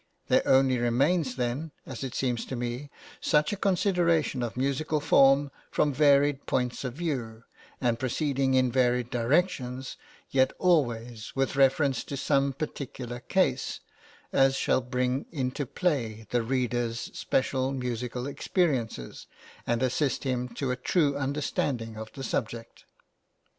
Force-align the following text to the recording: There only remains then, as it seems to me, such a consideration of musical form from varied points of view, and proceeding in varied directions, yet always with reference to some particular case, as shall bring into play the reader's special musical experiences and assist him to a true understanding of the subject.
There 0.29 0.41
only 0.47 0.79
remains 0.79 1.35
then, 1.35 1.73
as 1.85 2.03
it 2.03 2.15
seems 2.15 2.43
to 2.45 2.55
me, 2.55 2.89
such 3.19 3.53
a 3.53 3.55
consideration 3.55 4.41
of 4.41 4.57
musical 4.57 4.99
form 4.99 5.51
from 5.69 5.93
varied 5.93 6.47
points 6.47 6.83
of 6.83 6.95
view, 6.95 7.43
and 7.79 7.99
proceeding 7.99 8.55
in 8.55 8.71
varied 8.71 9.11
directions, 9.11 9.97
yet 10.31 10.53
always 10.57 11.35
with 11.35 11.55
reference 11.55 12.03
to 12.05 12.17
some 12.17 12.51
particular 12.51 13.19
case, 13.19 13.79
as 14.33 14.55
shall 14.55 14.81
bring 14.81 15.27
into 15.31 15.67
play 15.67 16.25
the 16.31 16.41
reader's 16.41 16.97
special 17.15 17.71
musical 17.71 18.25
experiences 18.25 19.27
and 19.67 19.83
assist 19.83 20.23
him 20.23 20.49
to 20.55 20.71
a 20.71 20.75
true 20.75 21.15
understanding 21.15 21.95
of 21.95 22.11
the 22.13 22.23
subject. 22.23 22.85